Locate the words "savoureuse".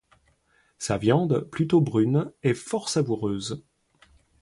2.89-3.63